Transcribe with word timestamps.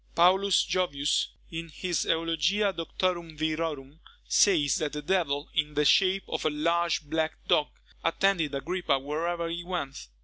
Paulus 0.15 0.65
Jovius, 0.65 1.27
in 1.51 1.69
his 1.69 2.05
Eulogia 2.05 2.73
Doctorum 2.73 3.37
Virorum, 3.37 3.99
says, 4.27 4.77
that 4.77 4.93
the 4.93 5.01
devil, 5.03 5.51
in 5.53 5.75
the 5.75 5.85
shape 5.85 6.23
of 6.27 6.43
a 6.43 6.49
large 6.49 7.03
black 7.03 7.33
dog, 7.47 7.67
attended 8.03 8.55
Agrippa 8.55 8.97
wherever 8.97 9.47
he 9.47 9.63
went. 9.63 10.07